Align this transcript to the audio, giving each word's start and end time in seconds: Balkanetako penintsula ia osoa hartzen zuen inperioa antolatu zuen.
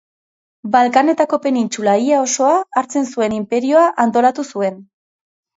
Balkanetako 0.75 1.39
penintsula 1.43 1.93
ia 2.07 2.21
osoa 2.29 2.55
hartzen 2.81 3.07
zuen 3.13 3.39
inperioa 3.41 3.85
antolatu 4.07 4.51
zuen. 4.57 4.85